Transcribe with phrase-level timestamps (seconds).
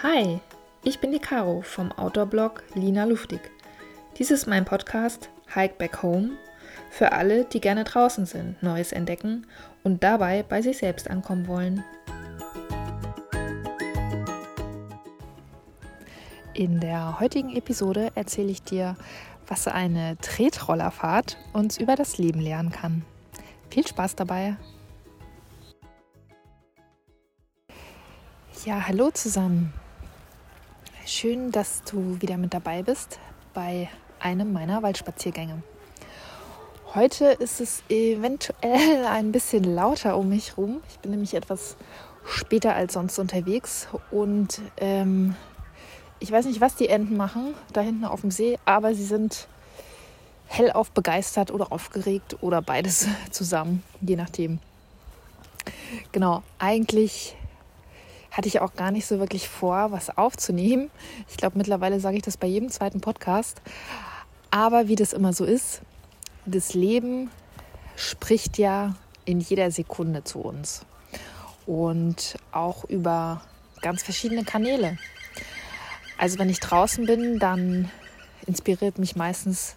[0.00, 0.38] Hi,
[0.84, 3.40] ich bin die Caro vom Outdoor-Blog Lina Luftig.
[4.16, 6.36] Dies ist mein Podcast Hike Back Home
[6.88, 9.48] für alle, die gerne draußen sind, Neues entdecken
[9.82, 11.82] und dabei bei sich selbst ankommen wollen.
[16.54, 18.96] In der heutigen Episode erzähle ich dir,
[19.48, 23.04] was eine Tretrollerfahrt uns über das Leben lernen kann.
[23.68, 24.56] Viel Spaß dabei!
[28.64, 29.72] Ja, hallo zusammen.
[31.10, 33.18] Schön, dass du wieder mit dabei bist
[33.54, 33.88] bei
[34.20, 35.62] einem meiner Waldspaziergänge.
[36.94, 40.82] Heute ist es eventuell ein bisschen lauter um mich rum.
[40.90, 41.78] Ich bin nämlich etwas
[42.26, 45.34] später als sonst unterwegs und ähm,
[46.20, 49.48] ich weiß nicht, was die Enten machen da hinten auf dem See, aber sie sind
[50.46, 54.58] hellauf begeistert oder aufgeregt oder beides zusammen, je nachdem.
[56.12, 57.34] Genau, eigentlich
[58.38, 60.92] hatte ich auch gar nicht so wirklich vor, was aufzunehmen.
[61.28, 63.60] Ich glaube, mittlerweile sage ich das bei jedem zweiten Podcast.
[64.52, 65.82] Aber wie das immer so ist,
[66.46, 67.32] das Leben
[67.96, 70.86] spricht ja in jeder Sekunde zu uns.
[71.66, 73.42] Und auch über
[73.82, 74.98] ganz verschiedene Kanäle.
[76.16, 77.90] Also wenn ich draußen bin, dann
[78.46, 79.74] inspiriert mich meistens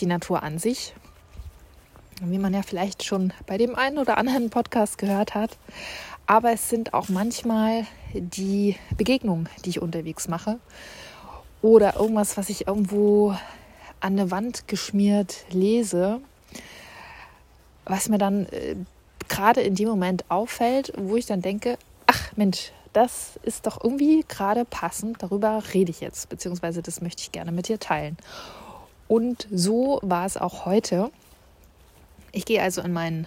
[0.00, 0.92] die Natur an sich.
[2.20, 5.56] Wie man ja vielleicht schon bei dem einen oder anderen Podcast gehört hat,
[6.26, 10.58] aber es sind auch manchmal die Begegnungen, die ich unterwegs mache.
[11.60, 13.30] Oder irgendwas, was ich irgendwo
[14.00, 16.20] an eine Wand geschmiert lese,
[17.84, 18.76] was mir dann äh,
[19.28, 24.24] gerade in dem Moment auffällt, wo ich dann denke, ach Mensch, das ist doch irgendwie
[24.28, 28.16] gerade passend, darüber rede ich jetzt, beziehungsweise das möchte ich gerne mit dir teilen.
[29.08, 31.10] Und so war es auch heute.
[32.32, 33.26] Ich gehe also in meinen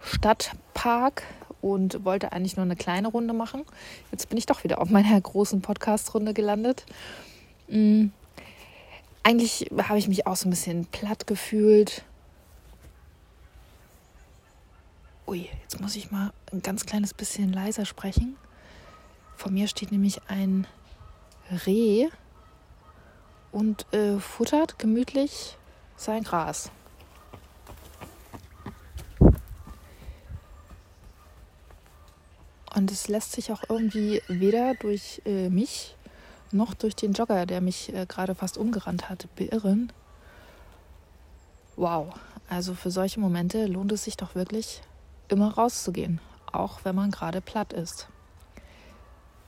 [0.00, 1.22] Stadtpark
[1.62, 3.64] und wollte eigentlich nur eine kleine Runde machen.
[4.10, 6.84] Jetzt bin ich doch wieder auf meiner großen Podcast-Runde gelandet.
[7.68, 8.12] Mhm.
[9.22, 12.04] Eigentlich habe ich mich auch so ein bisschen platt gefühlt.
[15.28, 18.36] Ui, jetzt muss ich mal ein ganz kleines bisschen leiser sprechen.
[19.36, 20.66] Vor mir steht nämlich ein
[21.66, 22.08] Reh
[23.52, 25.56] und äh, futtert gemütlich
[25.96, 26.72] sein Gras.
[32.74, 35.96] Und es lässt sich auch irgendwie weder durch äh, mich
[36.52, 39.92] noch durch den Jogger, der mich äh, gerade fast umgerannt hat, beirren.
[41.76, 42.14] Wow,
[42.48, 44.82] also für solche Momente lohnt es sich doch wirklich,
[45.28, 48.08] immer rauszugehen, auch wenn man gerade platt ist.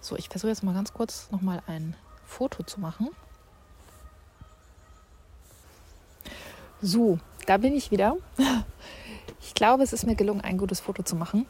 [0.01, 1.97] So, ich versuche jetzt mal ganz kurz nochmal ein
[2.27, 3.09] Foto zu machen.
[6.81, 8.17] So, da bin ich wieder.
[9.41, 11.47] Ich glaube, es ist mir gelungen, ein gutes Foto zu machen.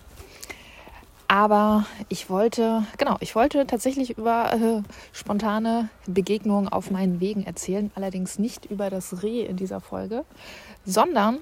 [1.35, 7.91] Aber ich wollte, genau, ich wollte tatsächlich über äh, spontane Begegnungen auf meinen Wegen erzählen,
[7.97, 10.25] allerdings nicht über das Reh in dieser Folge,
[10.87, 11.39] sondern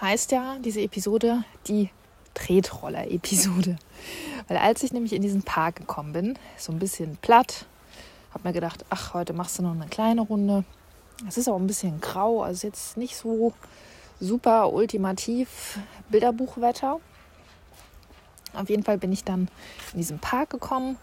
[0.00, 1.90] heißt ja diese Episode die
[2.32, 3.76] Tretroller-Episode.
[4.48, 7.66] Weil als ich nämlich in diesen Park gekommen bin, so ein bisschen platt,
[8.32, 10.64] habe mir gedacht, ach, heute machst du noch eine kleine Runde.
[11.28, 13.52] Es ist auch ein bisschen grau, also jetzt nicht so
[14.20, 15.78] super ultimativ
[16.08, 16.98] Bilderbuchwetter.
[18.54, 19.48] Auf jeden Fall bin ich dann
[19.92, 20.96] in diesen Park gekommen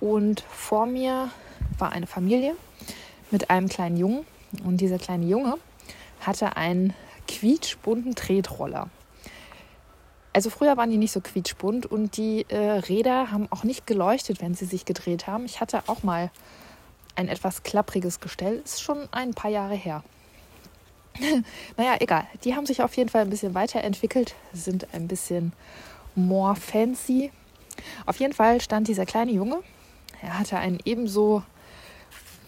[0.00, 1.30] und vor mir
[1.78, 2.54] war eine Familie
[3.30, 4.26] mit einem kleinen Jungen.
[4.64, 5.56] Und dieser kleine Junge
[6.20, 6.94] hatte einen
[7.28, 8.88] quietschbunten Tretroller.
[10.32, 14.40] Also früher waren die nicht so quietschbunt und die äh, Räder haben auch nicht geleuchtet,
[14.40, 15.44] wenn sie sich gedreht haben.
[15.44, 16.30] Ich hatte auch mal
[17.16, 20.04] ein etwas klappriges Gestell, ist schon ein paar Jahre her.
[21.76, 22.26] naja, egal.
[22.44, 25.52] Die haben sich auf jeden Fall ein bisschen weiterentwickelt, sind ein bisschen
[26.14, 27.30] more fancy.
[28.06, 29.62] Auf jeden Fall stand dieser kleine Junge.
[30.22, 31.42] Er hatte einen ebenso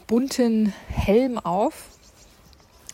[0.07, 1.89] bunten Helm auf.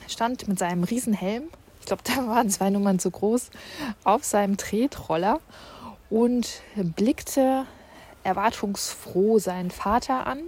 [0.07, 1.49] Stand mit seinem Riesenhelm,
[1.81, 3.51] ich glaube, da waren zwei Nummern zu groß,
[4.05, 5.41] auf seinem Tretroller
[6.11, 7.67] und blickte
[8.25, 10.41] erwartungsfroh seinen Vater an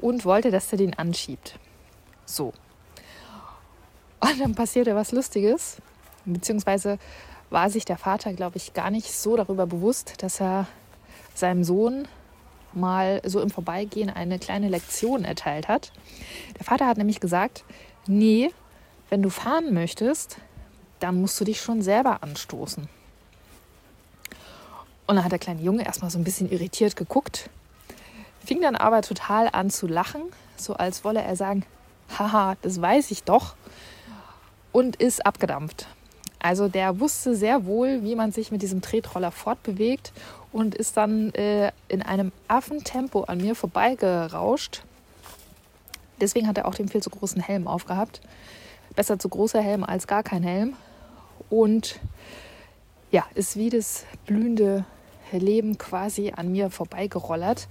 [0.00, 1.58] und wollte, dass er den anschiebt.
[2.26, 2.52] So.
[4.20, 5.76] Und dann passierte was Lustiges,
[6.24, 6.98] beziehungsweise
[7.54, 10.66] war sich der Vater, glaube ich, gar nicht so darüber bewusst, dass er
[11.34, 12.06] seinem Sohn
[12.74, 15.92] mal so im Vorbeigehen eine kleine Lektion erteilt hat.
[16.58, 17.64] Der Vater hat nämlich gesagt,
[18.06, 18.50] nee,
[19.08, 20.38] wenn du fahren möchtest,
[20.98, 22.88] dann musst du dich schon selber anstoßen.
[25.06, 27.50] Und dann hat der kleine Junge erstmal so ein bisschen irritiert geguckt,
[28.44, 30.22] fing dann aber total an zu lachen,
[30.56, 31.64] so als wolle er sagen,
[32.18, 33.54] haha, das weiß ich doch,
[34.72, 35.86] und ist abgedampft.
[36.44, 40.12] Also der wusste sehr wohl, wie man sich mit diesem Tretroller fortbewegt
[40.52, 44.82] und ist dann äh, in einem Affentempo an mir vorbeigerauscht.
[46.20, 48.20] Deswegen hat er auch den viel zu großen Helm aufgehabt.
[48.94, 50.76] Besser zu großer Helm als gar kein Helm.
[51.48, 51.98] Und
[53.10, 54.84] ja, ist wie das blühende
[55.32, 57.68] Leben quasi an mir vorbeigerollert.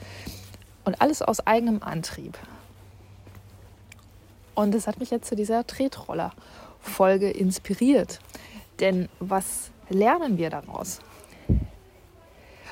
[0.83, 2.39] Und alles aus eigenem Antrieb.
[4.55, 8.19] Und das hat mich jetzt zu dieser Tretroller-Folge inspiriert.
[8.79, 10.99] Denn was lernen wir daraus?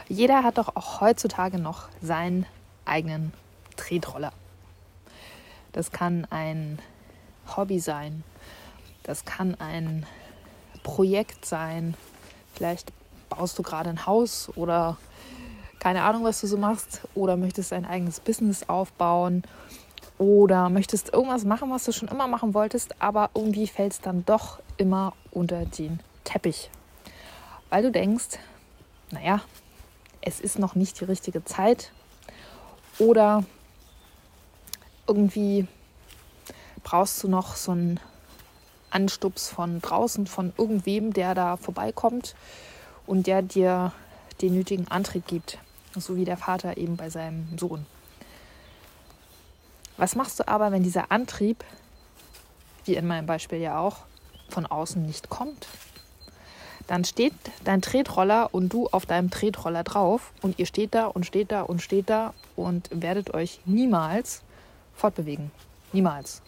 [0.07, 2.45] Jeder hat doch auch heutzutage noch seinen
[2.85, 3.33] eigenen
[3.77, 4.33] Tretroller.
[5.71, 6.79] Das kann ein
[7.55, 8.23] Hobby sein.
[9.03, 10.05] Das kann ein
[10.83, 11.95] Projekt sein.
[12.53, 12.91] Vielleicht
[13.29, 14.97] baust du gerade ein Haus oder
[15.79, 17.01] keine Ahnung, was du so machst.
[17.15, 19.43] Oder möchtest ein eigenes Business aufbauen.
[20.17, 24.23] Oder möchtest irgendwas machen, was du schon immer machen wolltest, aber irgendwie fällt es dann
[24.25, 26.71] doch immer unter den Teppich.
[27.69, 28.39] Weil du denkst,
[29.11, 29.41] naja,
[30.21, 31.91] es ist noch nicht die richtige Zeit.
[32.97, 33.43] Oder
[35.07, 35.67] irgendwie
[36.83, 37.99] brauchst du noch so einen
[38.89, 42.35] Anstups von draußen, von irgendwem, der da vorbeikommt
[43.05, 43.93] und der dir
[44.41, 45.59] den nötigen Antrieb gibt.
[45.95, 47.85] So wie der Vater eben bei seinem Sohn.
[49.97, 51.63] Was machst du aber, wenn dieser Antrieb,
[52.85, 53.97] wie in meinem Beispiel ja auch,
[54.51, 55.67] von außen nicht kommt?
[56.87, 57.33] Dann steht
[57.63, 61.61] dein Tretroller und du auf deinem Tretroller drauf und ihr steht da und steht da
[61.61, 64.41] und steht da und werdet euch niemals
[64.95, 65.51] fortbewegen.
[65.93, 66.41] Niemals.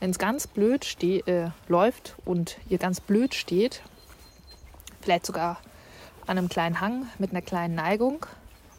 [0.00, 3.82] Wenn es ganz blöd äh, läuft und ihr ganz blöd steht,
[5.00, 5.58] vielleicht sogar
[6.26, 8.26] an einem kleinen Hang mit einer kleinen Neigung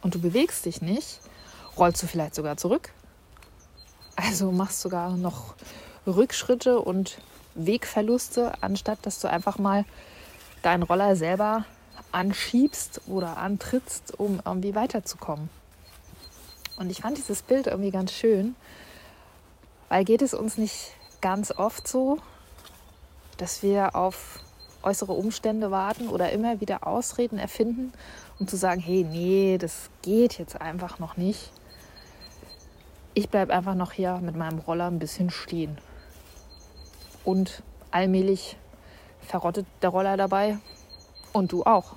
[0.01, 1.19] und du bewegst dich nicht,
[1.77, 2.91] rollst du vielleicht sogar zurück.
[4.15, 5.56] Also machst sogar noch
[6.06, 7.18] Rückschritte und
[7.55, 9.85] Wegverluste, anstatt dass du einfach mal
[10.61, 11.65] deinen Roller selber
[12.11, 15.50] anschiebst oder antrittst, um irgendwie weiterzukommen.
[16.77, 18.55] Und ich fand dieses Bild irgendwie ganz schön,
[19.89, 20.91] weil geht es uns nicht
[21.21, 22.17] ganz oft so,
[23.38, 24.39] dass wir auf
[24.81, 27.94] äußere Umstände warten oder immer wieder Ausreden erfinden,
[28.39, 31.51] um zu sagen, hey, nee, das geht jetzt einfach noch nicht.
[33.13, 35.77] Ich bleibe einfach noch hier mit meinem Roller ein bisschen stehen.
[37.24, 38.58] Und allmählich
[39.22, 40.58] verrottet der Roller dabei
[41.31, 41.96] und du auch.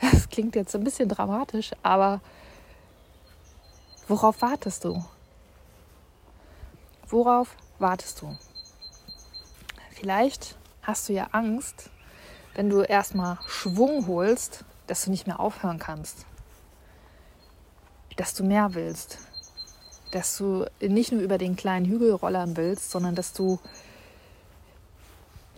[0.00, 2.20] Das klingt jetzt ein bisschen dramatisch, aber
[4.08, 5.04] worauf wartest du?
[7.08, 8.36] Worauf wartest du?
[9.92, 11.90] Vielleicht hast du ja Angst,
[12.54, 16.26] wenn du erstmal Schwung holst, dass du nicht mehr aufhören kannst.
[18.16, 19.18] Dass du mehr willst.
[20.10, 23.58] Dass du nicht nur über den kleinen Hügel rollern willst, sondern dass du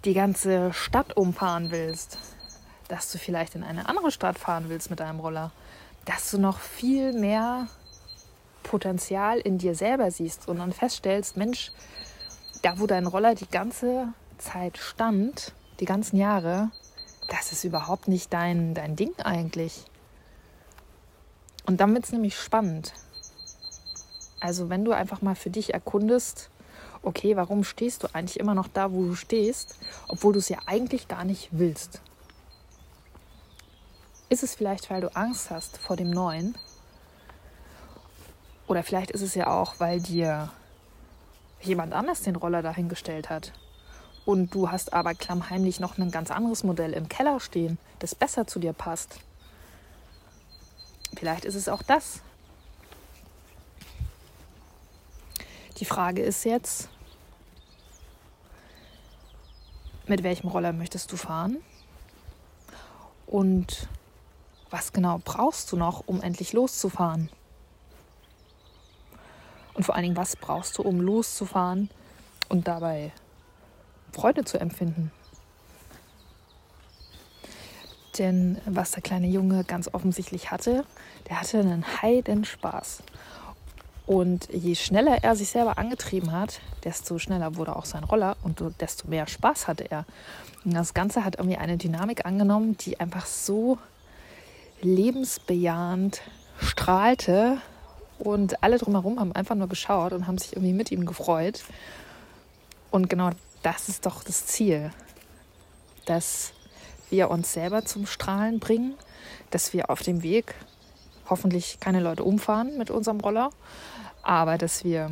[0.05, 2.19] die ganze Stadt umfahren willst,
[2.89, 5.53] dass du vielleicht in eine andere Stadt fahren willst mit deinem Roller,
[6.05, 7.67] dass du noch viel mehr
[8.62, 11.73] Potenzial in dir selber siehst und dann feststellst, Mensch,
[12.62, 14.09] da wo dein Roller die ganze
[14.39, 16.71] Zeit stand, die ganzen Jahre,
[17.29, 19.85] das ist überhaupt nicht dein, dein Ding eigentlich.
[21.67, 22.95] Und dann wird es nämlich spannend.
[24.41, 26.50] Also wenn du einfach mal für dich erkundest,
[27.08, 29.76] okay, warum stehst du eigentlich immer noch da, wo du stehst,
[30.09, 32.02] obwohl du es ja eigentlich gar nicht willst?
[34.28, 36.54] Ist es vielleicht, weil du Angst hast vor dem Neuen?
[38.66, 40.52] Oder vielleicht ist es ja auch, weil dir
[41.62, 43.52] jemand anders den Roller dahingestellt hat.
[44.26, 48.47] Und du hast aber klammheimlich noch ein ganz anderes Modell im Keller stehen, das besser
[48.47, 49.21] zu dir passt.
[51.16, 52.21] Vielleicht ist es auch das.
[55.78, 56.90] Die Frage ist jetzt,
[60.09, 61.59] mit welchem Roller möchtest du fahren?
[63.27, 63.88] Und
[64.71, 67.31] was genau brauchst du noch, um endlich loszufahren?
[69.75, 71.91] Und vor allen Dingen, was brauchst du, um loszufahren
[72.49, 73.12] und dabei
[74.12, 75.12] Freude zu empfinden?
[78.19, 80.85] Denn was der kleine Junge ganz offensichtlich hatte,
[81.29, 83.03] der hatte einen heiden Spaß.
[84.09, 88.62] Und je schneller er sich selber angetrieben hat, desto schneller wurde auch sein Roller und
[88.81, 90.07] desto mehr Spaß hatte er.
[90.65, 93.77] Und das Ganze hat irgendwie eine Dynamik angenommen, die einfach so
[94.81, 96.23] lebensbejahend
[96.59, 97.59] strahlte.
[98.19, 101.62] Und alle drumherum haben einfach nur geschaut und haben sich irgendwie mit ihm gefreut.
[102.91, 104.91] Und genau das ist doch das Ziel,
[106.07, 106.55] dass
[107.11, 108.95] wir uns selber zum Strahlen bringen,
[109.50, 110.55] dass wir auf dem Weg
[111.29, 113.50] hoffentlich keine Leute umfahren mit unserem Roller,
[114.28, 115.11] aber dass wir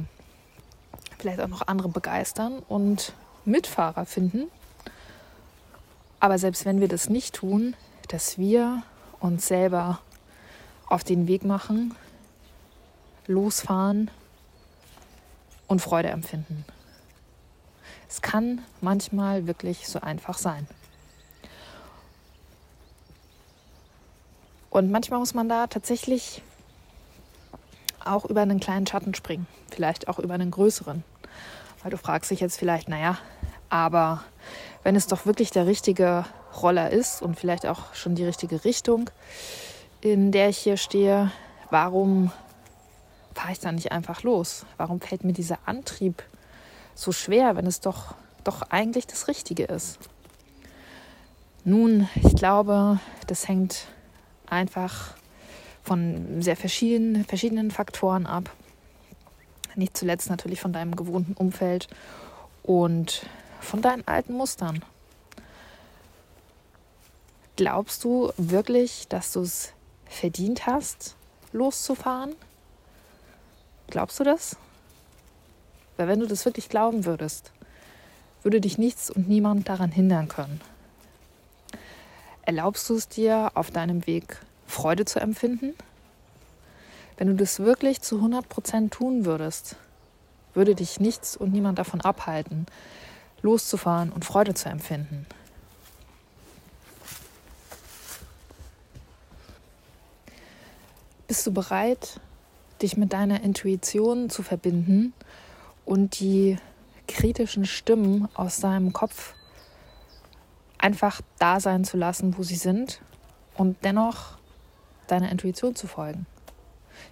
[1.19, 3.15] vielleicht auch noch andere begeistern und
[3.47, 4.51] Mitfahrer finden
[6.21, 7.75] Aber selbst wenn wir das nicht tun,
[8.09, 8.83] dass wir
[9.19, 10.01] uns selber
[10.87, 11.95] auf den Weg machen,
[13.27, 14.11] losfahren
[15.67, 16.67] und Freude empfinden.
[18.09, 20.67] Es kann manchmal wirklich so einfach sein.
[24.69, 26.43] Und manchmal muss man da tatsächlich
[28.07, 31.05] auch über einen kleinen Schatten springen, vielleicht auch über einen größeren.
[31.83, 33.19] Weil du fragst dich jetzt vielleicht, naja,
[33.69, 34.23] aber
[34.83, 36.25] wenn es doch wirklich der richtige
[36.63, 39.11] Roller ist und vielleicht auch schon die richtige Richtung,
[40.01, 41.31] in der ich hier stehe,
[41.71, 42.31] warum
[43.35, 44.65] fahre ich da nicht einfach los?
[44.77, 46.23] Warum fällt mir dieser Antrieb
[46.95, 49.99] so schwer, wenn es doch, doch eigentlich das Richtige ist?
[51.65, 53.89] Nun, ich glaube, das hängt
[54.49, 55.16] einfach
[55.87, 58.51] von sehr verschiedenen, verschiedenen Faktoren ab.
[59.77, 61.87] Nicht zuletzt natürlich von deinem gewohnten Umfeld
[62.65, 63.27] und
[63.61, 64.85] von deinen alten Mustern.
[67.55, 69.73] Glaubst du wirklich, dass du es
[70.07, 71.15] verdient hast,
[71.53, 72.35] loszufahren?
[73.89, 74.57] Glaubst du das?
[75.97, 77.53] Weil wenn du das wirklich glauben würdest,
[78.43, 80.61] würde dich nichts und niemand daran hindern können.
[82.43, 84.39] Erlaubst du es dir, auf deinem Weg
[84.77, 85.75] Freude zu empfinden?
[87.17, 89.77] Wenn du das wirklich zu 100 Prozent tun würdest,
[90.53, 92.67] würde dich nichts und niemand davon abhalten,
[93.41, 95.25] loszufahren und Freude zu empfinden.
[101.27, 102.21] Bist du bereit,
[102.83, 105.15] dich mit deiner Intuition zu verbinden
[105.87, 106.59] und die
[107.09, 109.33] kritischen Stimmen aus deinem Kopf
[110.77, 113.01] einfach da sein zu lassen, wo sie sind
[113.57, 114.36] und dennoch
[115.07, 116.27] deiner Intuition zu folgen.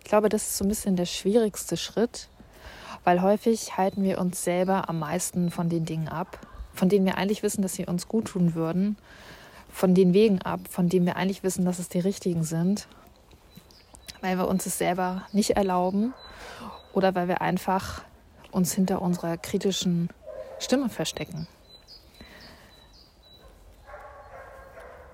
[0.03, 2.29] Ich glaube, das ist so ein bisschen der schwierigste Schritt,
[3.05, 6.39] weil häufig halten wir uns selber am meisten von den Dingen ab,
[6.73, 8.97] von denen wir eigentlich wissen, dass sie uns gut tun würden,
[9.71, 12.87] von den Wegen ab, von denen wir eigentlich wissen, dass es die richtigen sind,
[14.21, 16.15] weil wir uns es selber nicht erlauben
[16.93, 18.03] oder weil wir einfach
[18.53, 20.09] uns hinter unserer kritischen
[20.61, 21.47] Stimme verstecken.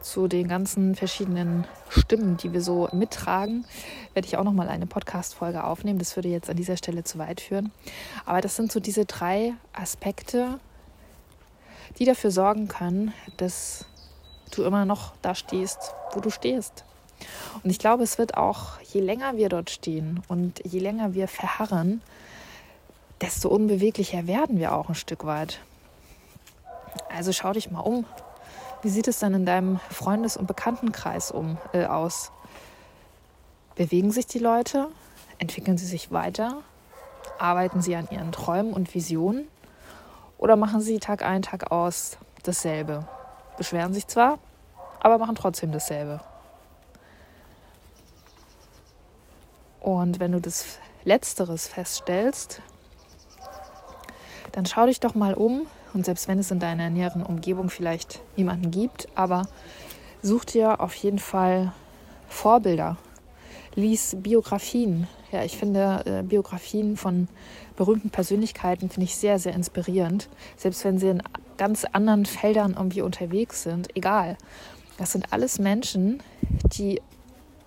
[0.01, 3.67] Zu den ganzen verschiedenen Stimmen, die wir so mittragen,
[4.15, 5.99] werde ich auch noch mal eine Podcast-Folge aufnehmen.
[5.99, 7.73] Das würde jetzt an dieser Stelle zu weit führen.
[8.25, 10.59] Aber das sind so diese drei Aspekte,
[11.99, 13.87] die dafür sorgen können, dass
[14.51, 16.85] du immer noch da stehst, wo du stehst.
[17.63, 21.29] Und ich glaube, es wird auch, je länger wir dort stehen und je länger wir
[21.29, 22.03] verharren,
[23.21, 25.61] desto unbeweglicher werden wir auch ein Stück weit.
[27.15, 28.07] Also schau dich mal um.
[28.83, 32.33] Wie sieht es dann in deinem Freundes- und Bekanntenkreis um, äh, aus?
[33.75, 34.89] Bewegen sich die Leute?
[35.39, 36.63] Entwickeln sie sich weiter?
[37.39, 39.49] Arbeiten sie an ihren Träumen und Visionen?
[40.39, 43.07] Oder machen sie Tag ein, Tag aus dasselbe?
[43.59, 44.39] Beschweren sich zwar,
[45.01, 46.21] aber machen trotzdem dasselbe.
[49.81, 52.63] Und wenn du das Letzteres feststellst,
[54.53, 58.21] dann schau dich doch mal um und selbst wenn es in deiner näheren Umgebung vielleicht
[58.37, 59.49] niemanden gibt, aber
[60.23, 61.73] such dir auf jeden Fall
[62.29, 62.97] Vorbilder.
[63.75, 65.07] Lies Biografien.
[65.33, 67.29] Ja, ich finde äh, Biografien von
[67.77, 70.29] berühmten Persönlichkeiten finde ich sehr, sehr inspirierend.
[70.57, 71.23] Selbst wenn sie in
[71.57, 74.37] ganz anderen Feldern irgendwie unterwegs sind, egal.
[74.99, 76.23] Das sind alles Menschen,
[76.73, 77.01] die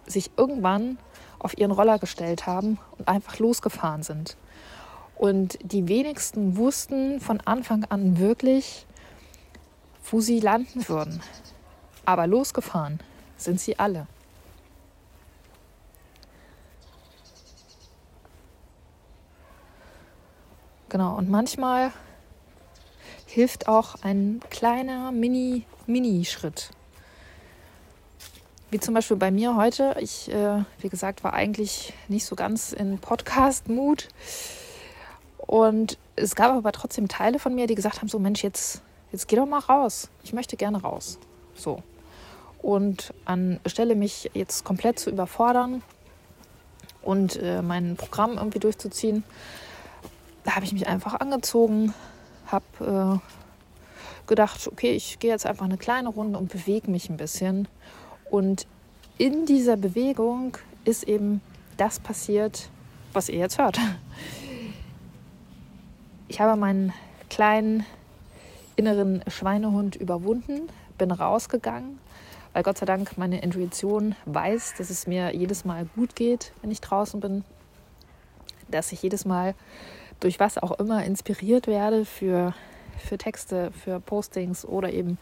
[0.05, 0.97] sich irgendwann
[1.39, 4.37] auf ihren Roller gestellt haben und einfach losgefahren sind.
[5.15, 8.85] Und die wenigsten wussten von Anfang an wirklich,
[10.09, 11.21] wo sie landen würden.
[12.05, 12.99] Aber losgefahren
[13.37, 14.07] sind sie alle.
[20.89, 21.91] Genau, und manchmal
[23.25, 26.69] hilft auch ein kleiner Mini-Mini-Schritt.
[28.69, 29.95] Wie zum Beispiel bei mir heute.
[29.99, 34.07] Ich, äh, wie gesagt, war eigentlich nicht so ganz in Podcast-Mut.
[35.45, 38.81] Und es gab aber trotzdem Teile von mir, die gesagt haben: So, Mensch, jetzt,
[39.11, 40.09] jetzt geh doch mal raus.
[40.23, 41.19] Ich möchte gerne raus.
[41.55, 41.83] So.
[42.61, 45.83] Und anstelle mich jetzt komplett zu überfordern
[47.01, 49.25] und äh, mein Programm irgendwie durchzuziehen,
[50.47, 51.93] habe ich mich einfach angezogen,
[52.47, 57.17] habe äh, gedacht, okay, ich gehe jetzt einfach eine kleine Runde und bewege mich ein
[57.17, 57.67] bisschen.
[58.31, 58.65] Und
[59.17, 61.41] in dieser Bewegung ist eben
[61.75, 62.69] das passiert,
[63.11, 63.77] was ihr jetzt hört
[66.33, 66.93] ich habe meinen
[67.29, 67.85] kleinen
[68.75, 71.99] inneren Schweinehund überwunden, bin rausgegangen,
[72.53, 76.71] weil Gott sei Dank meine Intuition weiß, dass es mir jedes Mal gut geht, wenn
[76.71, 77.43] ich draußen bin,
[78.67, 79.53] dass ich jedes Mal
[80.21, 82.55] durch was auch immer inspiriert werde für
[82.97, 85.19] für Texte, für Postings oder eben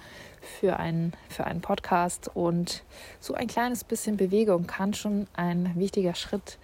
[0.59, 2.29] für einen, für einen Podcast.
[2.33, 2.83] Und
[3.19, 6.57] so ein kleines bisschen Bewegung kann schon ein wichtiger Schritt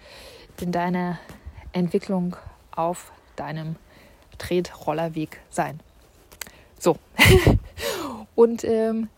[0.60, 1.18] in deiner
[1.72, 2.36] Entwicklung
[2.70, 3.76] auf deinem
[4.38, 5.80] Tretrollerweg sein.
[6.78, 6.96] So.
[8.34, 9.08] Und ähm,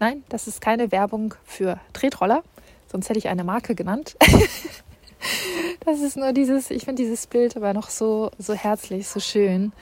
[0.00, 2.42] nein, das ist keine Werbung für Tretroller,
[2.90, 4.16] sonst hätte ich eine Marke genannt.
[5.84, 9.72] das ist nur dieses, ich finde dieses Bild aber noch so, so herzlich, so schön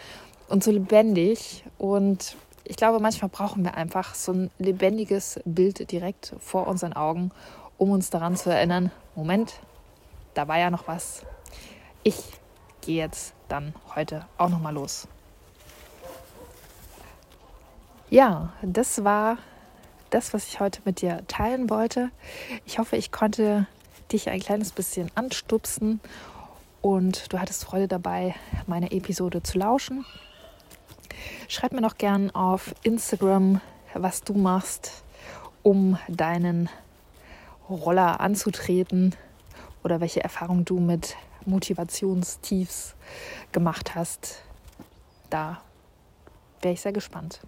[0.49, 1.65] und so lebendig.
[1.79, 7.31] Und ich glaube, manchmal brauchen wir einfach so ein lebendiges Bild direkt vor unseren Augen,
[7.79, 9.55] um uns daran zu erinnern, Moment,
[10.35, 11.23] da war ja noch was.
[12.03, 12.17] Ich
[12.81, 15.07] gehe jetzt dann heute auch noch mal los.
[18.09, 19.37] Ja, das war
[20.11, 22.11] das, was ich heute mit dir teilen wollte.
[22.65, 23.67] Ich hoffe, ich konnte
[24.11, 26.01] dich ein kleines bisschen anstupsen
[26.81, 28.35] und du hattest Freude dabei,
[28.67, 30.05] meine Episode zu lauschen.
[31.49, 33.61] Schreib mir noch gern auf Instagram,
[33.95, 35.05] was du machst,
[35.63, 36.71] um deinen
[37.69, 39.15] Roller anzutreten
[39.85, 42.95] oder welche Erfahrungen du mit Motivationstiefs
[43.53, 44.43] gemacht hast.
[45.31, 45.63] Da
[46.61, 47.41] wäre ich sehr gespannt.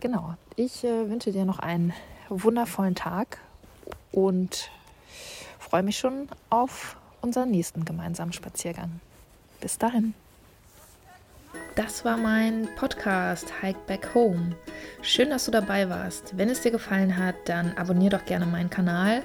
[0.00, 1.92] Genau, ich äh, wünsche dir noch einen
[2.28, 3.38] wundervollen Tag
[4.10, 4.70] und
[5.58, 9.00] freue mich schon auf unseren nächsten gemeinsamen Spaziergang.
[9.60, 10.14] Bis dahin.
[11.74, 14.56] Das war mein Podcast Hike Back Home.
[15.00, 16.36] Schön, dass du dabei warst.
[16.36, 19.22] Wenn es dir gefallen hat, dann abonniere doch gerne meinen Kanal,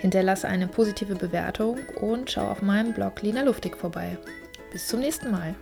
[0.00, 4.18] hinterlasse eine positive Bewertung und schau auf meinem Blog Lina Luftig vorbei.
[4.72, 5.54] Bis zum nächsten Mal.